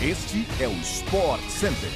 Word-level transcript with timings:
Este 0.00 0.46
é 0.60 0.68
o 0.68 0.72
Sport 0.74 1.40
Center. 1.48 1.90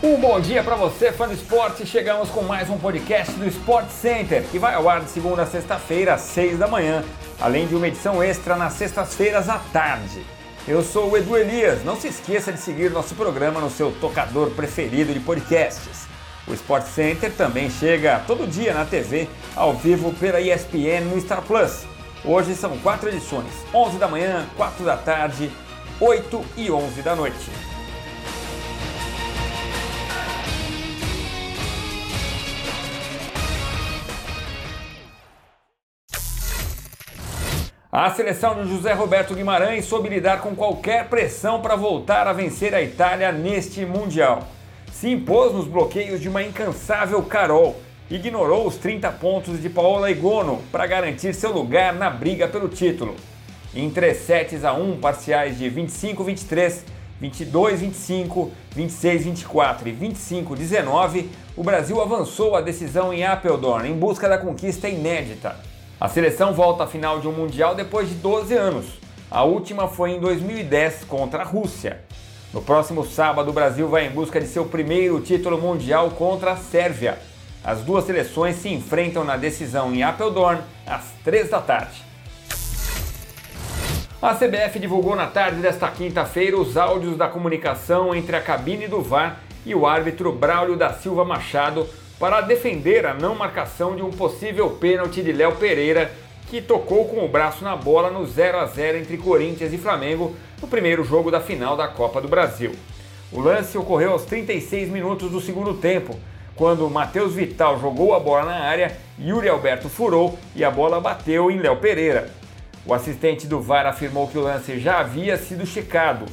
Um 0.00 0.20
bom 0.20 0.38
dia 0.38 0.62
para 0.62 0.76
você, 0.76 1.10
fã 1.10 1.26
do 1.26 1.34
esporte. 1.34 1.84
Chegamos 1.84 2.28
com 2.28 2.42
mais 2.42 2.70
um 2.70 2.78
podcast 2.78 3.32
do 3.32 3.44
Sport 3.48 3.88
Center, 3.88 4.44
que 4.44 4.56
vai 4.56 4.72
ao 4.74 4.88
ar 4.88 5.00
de 5.00 5.10
segunda 5.10 5.42
a 5.42 5.46
sexta-feira, 5.46 6.14
às 6.14 6.20
seis 6.20 6.56
da 6.56 6.68
manhã, 6.68 7.02
além 7.40 7.66
de 7.66 7.74
uma 7.74 7.88
edição 7.88 8.22
extra 8.22 8.54
nas 8.54 8.74
sextas-feiras 8.74 9.48
à 9.48 9.58
tarde. 9.72 10.24
Eu 10.68 10.80
sou 10.84 11.10
o 11.10 11.16
Edu 11.16 11.36
Elias. 11.36 11.84
Não 11.84 12.00
se 12.00 12.06
esqueça 12.06 12.52
de 12.52 12.60
seguir 12.60 12.92
nosso 12.92 13.16
programa 13.16 13.60
no 13.60 13.68
seu 13.68 13.90
tocador 14.00 14.50
preferido 14.50 15.12
de 15.12 15.18
podcasts. 15.18 16.06
O 16.46 16.54
Sport 16.54 16.86
Center 16.86 17.32
também 17.32 17.68
chega 17.68 18.22
todo 18.28 18.46
dia 18.46 18.72
na 18.72 18.84
TV, 18.84 19.28
ao 19.56 19.74
vivo 19.74 20.12
pela 20.12 20.40
ESPN 20.40 21.00
no 21.12 21.20
Star 21.20 21.42
Plus. 21.42 21.84
Hoje 22.24 22.54
são 22.54 22.78
quatro 22.78 23.08
edições: 23.08 23.52
11 23.74 23.98
da 23.98 24.06
manhã, 24.06 24.46
4 24.56 24.84
da 24.84 24.96
tarde 24.96 25.50
8 26.00 26.44
e 26.56 26.70
11 26.70 27.02
da 27.02 27.16
noite. 27.16 27.50
A 37.90 38.10
seleção 38.10 38.62
de 38.62 38.70
José 38.70 38.92
Roberto 38.92 39.34
Guimarães 39.34 39.86
soube 39.86 40.08
lidar 40.08 40.40
com 40.40 40.54
qualquer 40.54 41.08
pressão 41.08 41.60
para 41.60 41.74
voltar 41.74 42.28
a 42.28 42.32
vencer 42.32 42.76
a 42.76 42.80
Itália 42.80 43.32
neste 43.32 43.84
Mundial. 43.84 44.46
Se 44.92 45.10
impôs 45.10 45.52
nos 45.52 45.66
bloqueios 45.66 46.20
de 46.20 46.28
uma 46.28 46.44
incansável 46.44 47.20
Carol, 47.24 47.74
ignorou 48.08 48.68
os 48.68 48.76
30 48.76 49.10
pontos 49.12 49.60
de 49.60 49.68
Paola 49.68 50.12
Egono 50.12 50.62
para 50.70 50.86
garantir 50.86 51.34
seu 51.34 51.50
lugar 51.50 51.92
na 51.92 52.08
briga 52.08 52.46
pelo 52.46 52.68
título. 52.68 53.16
Em 53.74 53.90
3 53.90 54.16
sets 54.16 54.64
a 54.64 54.72
1, 54.72 54.96
parciais 54.96 55.58
de 55.58 55.70
25-23, 55.70 56.80
22-25, 57.22 58.48
26-24 58.74 59.86
e 59.86 59.92
25-19, 59.92 61.26
o 61.54 61.62
Brasil 61.62 62.00
avançou 62.00 62.56
a 62.56 62.62
decisão 62.62 63.12
em 63.12 63.24
Apeldoorn 63.24 63.90
em 63.90 63.94
busca 63.94 64.26
da 64.26 64.38
conquista 64.38 64.88
inédita. 64.88 65.56
A 66.00 66.08
seleção 66.08 66.54
volta 66.54 66.84
à 66.84 66.86
final 66.86 67.20
de 67.20 67.28
um 67.28 67.32
Mundial 67.32 67.74
depois 67.74 68.08
de 68.08 68.14
12 68.14 68.54
anos. 68.54 68.86
A 69.30 69.42
última 69.42 69.86
foi 69.86 70.12
em 70.12 70.20
2010 70.20 71.04
contra 71.04 71.42
a 71.42 71.46
Rússia. 71.46 72.00
No 72.54 72.62
próximo 72.62 73.04
sábado, 73.04 73.50
o 73.50 73.52
Brasil 73.52 73.86
vai 73.88 74.06
em 74.06 74.10
busca 74.10 74.40
de 74.40 74.46
seu 74.46 74.64
primeiro 74.64 75.20
título 75.20 75.60
mundial 75.60 76.10
contra 76.12 76.52
a 76.52 76.56
Sérvia. 76.56 77.18
As 77.62 77.80
duas 77.80 78.06
seleções 78.06 78.56
se 78.56 78.70
enfrentam 78.70 79.24
na 79.24 79.36
decisão 79.36 79.92
em 79.92 80.02
Apeldoorn 80.02 80.62
às 80.86 81.04
3 81.22 81.50
da 81.50 81.60
tarde. 81.60 82.07
A 84.20 84.34
CBF 84.34 84.80
divulgou 84.80 85.14
na 85.14 85.28
tarde 85.28 85.60
desta 85.60 85.88
quinta-feira 85.88 86.58
os 86.58 86.76
áudios 86.76 87.16
da 87.16 87.28
comunicação 87.28 88.12
entre 88.12 88.34
a 88.34 88.40
cabine 88.40 88.88
do 88.88 89.00
VAR 89.00 89.38
e 89.64 89.72
o 89.76 89.86
árbitro 89.86 90.32
Braulio 90.32 90.74
da 90.74 90.92
Silva 90.92 91.24
Machado 91.24 91.86
para 92.18 92.40
defender 92.40 93.06
a 93.06 93.14
não 93.14 93.36
marcação 93.36 93.94
de 93.94 94.02
um 94.02 94.10
possível 94.10 94.70
pênalti 94.70 95.22
de 95.22 95.30
Léo 95.30 95.54
Pereira, 95.54 96.10
que 96.48 96.60
tocou 96.60 97.04
com 97.04 97.24
o 97.24 97.28
braço 97.28 97.62
na 97.62 97.76
bola 97.76 98.10
no 98.10 98.26
0 98.26 98.58
a 98.58 98.66
0 98.66 98.98
entre 98.98 99.16
Corinthians 99.18 99.72
e 99.72 99.78
Flamengo 99.78 100.34
no 100.60 100.66
primeiro 100.66 101.04
jogo 101.04 101.30
da 101.30 101.40
final 101.40 101.76
da 101.76 101.86
Copa 101.86 102.20
do 102.20 102.26
Brasil. 102.26 102.72
O 103.30 103.40
lance 103.40 103.78
ocorreu 103.78 104.10
aos 104.10 104.24
36 104.24 104.88
minutos 104.88 105.30
do 105.30 105.40
segundo 105.40 105.74
tempo, 105.74 106.18
quando 106.56 106.90
Matheus 106.90 107.34
Vital 107.34 107.78
jogou 107.78 108.12
a 108.14 108.18
bola 108.18 108.46
na 108.46 108.64
área, 108.64 108.96
Yuri 109.16 109.48
Alberto 109.48 109.88
furou 109.88 110.36
e 110.56 110.64
a 110.64 110.70
bola 110.72 111.00
bateu 111.00 111.52
em 111.52 111.60
Léo 111.60 111.76
Pereira. 111.76 112.47
O 112.88 112.94
assistente 112.94 113.46
do 113.46 113.60
VAR 113.60 113.84
afirmou 113.84 114.26
que 114.28 114.38
o 114.38 114.40
lance 114.40 114.80
já 114.80 115.00
havia 115.00 115.36
sido 115.36 115.66
checado. 115.66 116.24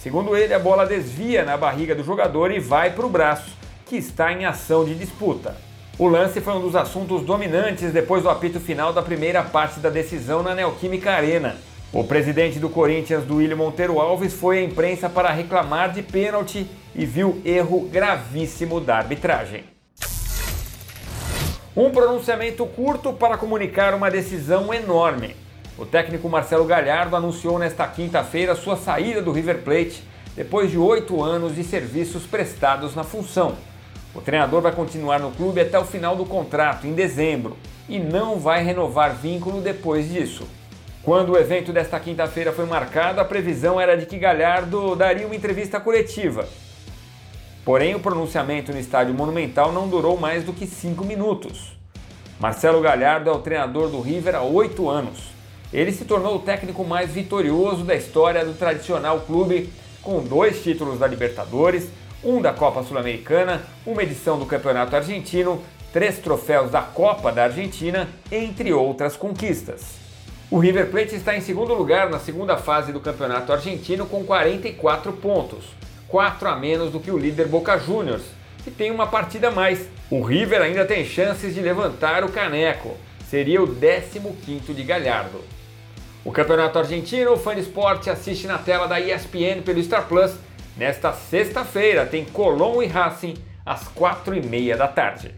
Segundo 0.00 0.34
ele, 0.34 0.54
a 0.54 0.58
bola 0.58 0.86
desvia 0.86 1.44
na 1.44 1.54
barriga 1.54 1.94
do 1.94 2.02
jogador 2.02 2.50
e 2.50 2.58
vai 2.58 2.94
para 2.94 3.04
o 3.04 3.10
braço, 3.10 3.54
que 3.84 3.96
está 3.96 4.32
em 4.32 4.46
ação 4.46 4.86
de 4.86 4.94
disputa. 4.94 5.54
O 5.98 6.08
lance 6.08 6.40
foi 6.40 6.54
um 6.54 6.62
dos 6.62 6.74
assuntos 6.74 7.20
dominantes 7.26 7.92
depois 7.92 8.22
do 8.22 8.30
apito 8.30 8.58
final 8.58 8.90
da 8.90 9.02
primeira 9.02 9.42
parte 9.42 9.80
da 9.80 9.90
decisão 9.90 10.42
na 10.42 10.54
Neoquímica 10.54 11.12
Arena. 11.12 11.56
O 11.92 12.02
presidente 12.02 12.58
do 12.58 12.70
Corinthians, 12.70 13.24
Duílio 13.24 13.58
Monteiro 13.58 14.00
Alves, 14.00 14.32
foi 14.32 14.60
à 14.60 14.62
imprensa 14.62 15.10
para 15.10 15.30
reclamar 15.30 15.92
de 15.92 16.00
pênalti 16.00 16.66
e 16.94 17.04
viu 17.04 17.42
erro 17.44 17.86
gravíssimo 17.92 18.80
da 18.80 18.96
arbitragem. 18.96 19.64
Um 21.76 21.90
pronunciamento 21.90 22.64
curto 22.64 23.12
para 23.12 23.36
comunicar 23.36 23.92
uma 23.92 24.10
decisão 24.10 24.72
enorme. 24.72 25.36
O 25.78 25.86
técnico 25.86 26.28
Marcelo 26.28 26.64
Galhardo 26.64 27.14
anunciou 27.14 27.56
nesta 27.56 27.86
quinta-feira 27.86 28.56
sua 28.56 28.76
saída 28.76 29.22
do 29.22 29.30
River 29.30 29.58
Plate 29.58 30.02
depois 30.34 30.72
de 30.72 30.76
oito 30.76 31.22
anos 31.22 31.54
de 31.54 31.62
serviços 31.62 32.24
prestados 32.24 32.96
na 32.96 33.04
função. 33.04 33.54
O 34.12 34.20
treinador 34.20 34.60
vai 34.60 34.72
continuar 34.72 35.20
no 35.20 35.30
clube 35.30 35.60
até 35.60 35.78
o 35.78 35.84
final 35.84 36.16
do 36.16 36.26
contrato, 36.26 36.84
em 36.84 36.94
dezembro, 36.94 37.56
e 37.88 38.00
não 38.00 38.40
vai 38.40 38.64
renovar 38.64 39.14
vínculo 39.14 39.60
depois 39.60 40.10
disso. 40.10 40.48
Quando 41.04 41.30
o 41.30 41.38
evento 41.38 41.72
desta 41.72 42.00
quinta-feira 42.00 42.52
foi 42.52 42.66
marcado, 42.66 43.20
a 43.20 43.24
previsão 43.24 43.80
era 43.80 43.96
de 43.96 44.04
que 44.04 44.18
Galhardo 44.18 44.96
daria 44.96 45.26
uma 45.26 45.36
entrevista 45.36 45.78
coletiva. 45.78 46.48
Porém, 47.64 47.94
o 47.94 48.00
pronunciamento 48.00 48.72
no 48.72 48.80
estádio 48.80 49.14
Monumental 49.14 49.70
não 49.70 49.86
durou 49.86 50.18
mais 50.18 50.42
do 50.42 50.52
que 50.52 50.66
cinco 50.66 51.04
minutos. 51.04 51.78
Marcelo 52.40 52.80
Galhardo 52.80 53.30
é 53.30 53.32
o 53.32 53.38
treinador 53.38 53.88
do 53.88 54.00
River 54.00 54.34
há 54.34 54.42
oito 54.42 54.88
anos 54.88 55.37
ele 55.72 55.92
se 55.92 56.04
tornou 56.04 56.36
o 56.36 56.40
técnico 56.40 56.84
mais 56.84 57.10
vitorioso 57.10 57.84
da 57.84 57.94
história 57.94 58.44
do 58.44 58.54
tradicional 58.54 59.20
clube, 59.20 59.70
com 60.02 60.22
dois 60.22 60.62
títulos 60.62 60.98
da 60.98 61.06
Libertadores, 61.06 61.88
um 62.24 62.40
da 62.40 62.52
Copa 62.52 62.82
Sul-Americana, 62.82 63.62
uma 63.86 64.02
edição 64.02 64.38
do 64.38 64.46
Campeonato 64.46 64.96
Argentino, 64.96 65.62
três 65.92 66.18
troféus 66.18 66.70
da 66.70 66.82
Copa 66.82 67.30
da 67.30 67.44
Argentina, 67.44 68.08
entre 68.32 68.72
outras 68.72 69.16
conquistas. 69.16 69.98
O 70.50 70.58
River 70.58 70.90
Plate 70.90 71.14
está 71.14 71.36
em 71.36 71.42
segundo 71.42 71.74
lugar 71.74 72.08
na 72.08 72.18
segunda 72.18 72.56
fase 72.56 72.90
do 72.90 73.00
Campeonato 73.00 73.52
Argentino 73.52 74.06
com 74.06 74.24
44 74.24 75.12
pontos, 75.12 75.66
4 76.08 76.48
a 76.48 76.56
menos 76.56 76.90
do 76.90 77.00
que 77.00 77.10
o 77.10 77.18
líder 77.18 77.46
Boca 77.48 77.78
Juniors, 77.78 78.24
que 78.64 78.70
tem 78.70 78.90
uma 78.90 79.06
partida 79.06 79.48
a 79.48 79.50
mais. 79.50 79.86
O 80.10 80.22
River 80.22 80.62
ainda 80.62 80.86
tem 80.86 81.04
chances 81.04 81.54
de 81.54 81.60
levantar 81.60 82.24
o 82.24 82.30
caneco, 82.30 82.96
seria 83.28 83.62
o 83.62 83.68
15º 83.68 84.74
de 84.74 84.82
Galhardo. 84.82 85.57
O 86.24 86.32
Campeonato 86.32 86.78
Argentino, 86.78 87.32
o 87.32 87.36
Fã 87.36 87.54
Esporte 87.54 88.10
assiste 88.10 88.46
na 88.46 88.58
tela 88.58 88.88
da 88.88 89.00
ESPN 89.00 89.62
pelo 89.64 89.82
Star 89.82 90.06
Plus. 90.08 90.32
Nesta 90.76 91.12
sexta-feira 91.12 92.04
tem 92.04 92.24
Colón 92.24 92.82
e 92.82 92.86
Racing 92.86 93.34
às 93.64 93.86
quatro 93.88 94.34
e 94.34 94.44
meia 94.44 94.76
da 94.76 94.88
tarde. 94.88 95.34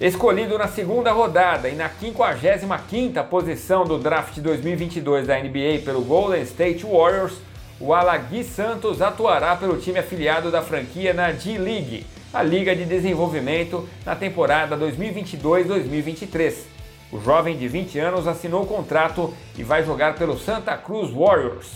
Escolhido 0.00 0.58
na 0.58 0.68
segunda 0.68 1.12
rodada 1.12 1.68
e 1.68 1.74
na 1.74 1.88
55ª 1.88 3.24
posição 3.24 3.84
do 3.84 3.98
draft 3.98 4.38
2022 4.38 5.26
da 5.26 5.38
NBA 5.38 5.82
pelo 5.84 6.02
Golden 6.02 6.42
State 6.42 6.84
Warriors, 6.84 7.34
o 7.80 7.94
Alagui 7.94 8.44
Santos 8.44 9.00
atuará 9.00 9.56
pelo 9.56 9.78
time 9.78 9.98
afiliado 9.98 10.50
da 10.50 10.62
franquia 10.62 11.14
na 11.14 11.32
G-League, 11.32 12.04
a 12.32 12.42
liga 12.42 12.74
de 12.74 12.84
desenvolvimento 12.84 13.88
na 14.04 14.14
temporada 14.14 14.76
2022-2023. 14.76 16.73
O 17.14 17.20
jovem 17.20 17.56
de 17.56 17.68
20 17.68 17.96
anos 18.00 18.26
assinou 18.26 18.64
o 18.64 18.66
contrato 18.66 19.32
e 19.56 19.62
vai 19.62 19.84
jogar 19.84 20.16
pelo 20.16 20.36
Santa 20.36 20.76
Cruz 20.76 21.12
Warriors. 21.12 21.70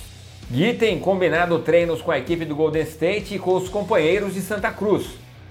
Gui 0.51 0.75
tem 0.75 0.99
combinado 0.99 1.61
treinos 1.61 2.03
com 2.03 2.11
a 2.11 2.19
equipe 2.19 2.45
do 2.45 2.57
Golden 2.57 2.83
State 2.83 3.37
e 3.37 3.39
com 3.39 3.55
os 3.55 3.69
companheiros 3.69 4.35
de 4.35 4.41
Santa 4.41 4.73
Cruz. 4.73 5.11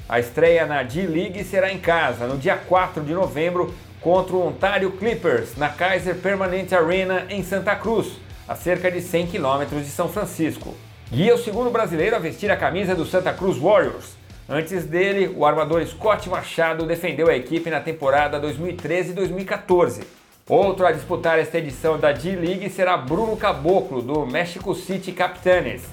A 0.10 0.20
estreia 0.20 0.66
na 0.66 0.84
D-League 0.84 1.42
será 1.46 1.72
em 1.72 1.78
casa, 1.78 2.28
no 2.28 2.38
dia 2.38 2.58
4 2.58 3.02
de 3.02 3.14
novembro, 3.14 3.74
contra 4.02 4.36
o 4.36 4.46
Ontario 4.46 4.92
Clippers, 4.92 5.56
na 5.56 5.70
Kaiser 5.70 6.16
Permanente 6.16 6.76
Arena, 6.76 7.26
em 7.30 7.42
Santa 7.42 7.74
Cruz, 7.74 8.12
a 8.46 8.56
cerca 8.56 8.92
de 8.92 9.00
100 9.00 9.28
quilômetros 9.28 9.86
de 9.86 9.90
São 9.90 10.10
Francisco. 10.10 10.76
Gui 11.10 11.30
é 11.30 11.34
o 11.34 11.38
segundo 11.38 11.70
brasileiro 11.70 12.18
a 12.18 12.20
vestir 12.20 12.52
a 12.52 12.58
camisa 12.58 12.94
do 12.94 13.06
Santa 13.06 13.32
Cruz 13.32 13.58
Warriors. 13.58 14.18
Antes 14.50 14.86
dele, 14.86 15.30
o 15.36 15.46
armador 15.46 15.86
Scott 15.86 16.30
Machado 16.30 16.86
defendeu 16.86 17.28
a 17.28 17.36
equipe 17.36 17.70
na 17.70 17.82
temporada 17.82 18.40
2013 18.40 19.12
e 19.12 19.14
2014. 19.14 20.04
Outro 20.48 20.88
a 20.88 20.94
disputar 20.94 21.38
esta 21.38 21.58
edição 21.58 22.00
da 22.00 22.14
D-League 22.14 22.70
será 22.70 22.96
Bruno 22.96 23.36
Caboclo, 23.36 24.02
do 24.02 24.26
Mexico 24.26 24.74
City 24.74 25.12
Capitanes. 25.12 25.84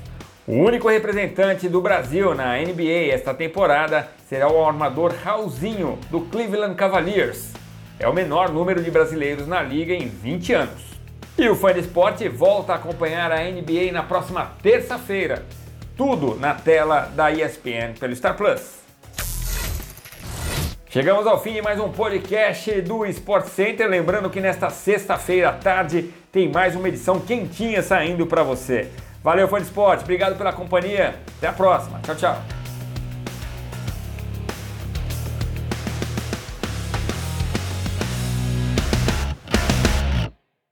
O 0.46 0.52
único 0.52 0.88
representante 0.88 1.68
do 1.68 1.80
Brasil 1.80 2.32
na 2.32 2.56
NBA 2.56 3.12
esta 3.12 3.34
temporada 3.34 4.08
será 4.28 4.48
o 4.48 4.64
armador 4.64 5.12
Raulzinho, 5.24 5.98
do 6.08 6.20
Cleveland 6.20 6.76
Cavaliers. 6.76 7.52
É 7.98 8.06
o 8.06 8.14
menor 8.14 8.52
número 8.52 8.84
de 8.84 8.90
brasileiros 8.90 9.48
na 9.48 9.62
liga 9.62 9.92
em 9.92 10.06
20 10.06 10.52
anos. 10.52 10.82
E 11.36 11.48
o 11.48 11.56
fã 11.56 11.74
de 11.74 11.80
esporte 11.80 12.28
volta 12.28 12.72
a 12.72 12.76
acompanhar 12.76 13.32
a 13.32 13.42
NBA 13.50 13.90
na 13.90 14.04
próxima 14.04 14.52
terça-feira 14.62 15.42
tudo 15.96 16.36
na 16.36 16.54
tela 16.54 17.10
da 17.14 17.30
ESPN 17.30 17.94
pelo 17.98 18.14
Star 18.14 18.36
Plus. 18.36 18.84
Chegamos 20.88 21.26
ao 21.26 21.42
fim 21.42 21.54
de 21.54 21.62
mais 21.62 21.80
um 21.80 21.90
podcast 21.90 22.80
do 22.82 23.04
Sport 23.06 23.46
Center. 23.46 23.88
Lembrando 23.88 24.30
que 24.30 24.40
nesta 24.40 24.70
sexta-feira 24.70 25.48
à 25.48 25.52
tarde 25.52 26.14
tem 26.30 26.48
mais 26.48 26.76
uma 26.76 26.88
edição 26.88 27.18
quentinha 27.18 27.82
saindo 27.82 28.26
para 28.26 28.44
você. 28.44 28.90
Valeu, 29.22 29.48
fã 29.48 29.58
de 29.58 29.64
esporte, 29.64 30.02
obrigado 30.02 30.36
pela 30.36 30.52
companhia. 30.52 31.16
Até 31.38 31.48
a 31.48 31.52
próxima. 31.52 31.98
Tchau, 32.04 32.14
tchau. 32.14 32.53